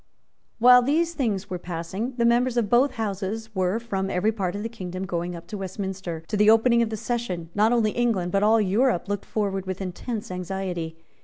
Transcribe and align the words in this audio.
While 0.57 0.81
these 0.81 1.13
things 1.13 1.47
were 1.47 1.59
passing, 1.59 2.15
the 2.17 2.25
members 2.25 2.57
of 2.57 2.71
both 2.71 2.93
Houses 2.95 3.53
were 3.53 3.77
from 3.79 4.09
every 4.09 4.31
part 4.31 4.55
of 4.55 4.63
the 4.63 4.67
kingdom 4.67 5.05
going 5.05 5.35
up 5.35 5.45
to 5.49 5.59
Westminster. 5.59 6.23
To 6.27 6.35
the 6.35 6.49
opening 6.49 6.81
of 6.81 6.89
the 6.89 6.97
session, 6.97 7.51
not 7.53 7.71
only 7.71 7.91
England, 7.91 8.31
but 8.31 8.41
all 8.41 8.59
Europe, 8.59 9.07
looked 9.07 9.25
forward 9.25 9.67
with 9.67 9.79
intense 9.79 10.31
anxiety. 10.31 10.97